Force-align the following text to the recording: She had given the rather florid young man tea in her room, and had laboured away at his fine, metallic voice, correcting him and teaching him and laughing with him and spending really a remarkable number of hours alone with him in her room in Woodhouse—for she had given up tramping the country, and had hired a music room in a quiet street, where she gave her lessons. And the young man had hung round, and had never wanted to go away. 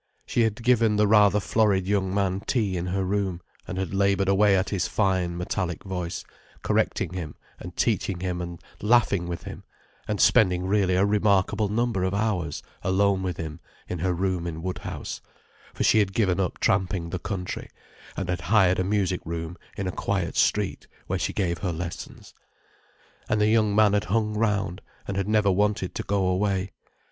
She 0.25 0.41
had 0.41 0.63
given 0.63 0.95
the 0.95 1.05
rather 1.05 1.39
florid 1.39 1.85
young 1.85 2.11
man 2.11 2.39
tea 2.47 2.75
in 2.75 2.87
her 2.87 3.03
room, 3.05 3.39
and 3.67 3.77
had 3.77 3.93
laboured 3.93 4.29
away 4.29 4.57
at 4.57 4.69
his 4.71 4.87
fine, 4.87 5.37
metallic 5.37 5.83
voice, 5.83 6.23
correcting 6.63 7.13
him 7.13 7.35
and 7.59 7.75
teaching 7.75 8.21
him 8.21 8.41
and 8.41 8.59
laughing 8.81 9.27
with 9.27 9.43
him 9.43 9.63
and 10.07 10.19
spending 10.19 10.65
really 10.65 10.95
a 10.95 11.05
remarkable 11.05 11.67
number 11.69 12.03
of 12.03 12.15
hours 12.15 12.63
alone 12.81 13.21
with 13.21 13.37
him 13.37 13.59
in 13.87 13.99
her 13.99 14.11
room 14.11 14.47
in 14.47 14.63
Woodhouse—for 14.63 15.83
she 15.83 15.99
had 15.99 16.13
given 16.15 16.39
up 16.39 16.57
tramping 16.59 17.11
the 17.11 17.19
country, 17.19 17.69
and 18.17 18.27
had 18.27 18.41
hired 18.41 18.79
a 18.79 18.83
music 18.83 19.21
room 19.23 19.55
in 19.77 19.85
a 19.85 19.91
quiet 19.91 20.35
street, 20.35 20.87
where 21.05 21.19
she 21.19 21.31
gave 21.31 21.59
her 21.59 21.71
lessons. 21.71 22.33
And 23.29 23.39
the 23.39 23.49
young 23.49 23.75
man 23.75 23.93
had 23.93 24.05
hung 24.05 24.33
round, 24.33 24.81
and 25.07 25.15
had 25.15 25.27
never 25.27 25.51
wanted 25.51 25.93
to 25.93 26.01
go 26.01 26.25
away. 26.25 26.71